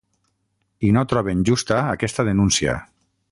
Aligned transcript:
I 0.87 0.89
no 0.95 1.03
troben 1.11 1.45
justa 1.51 1.79
aquesta 1.97 2.27
denúncia. 2.31 2.79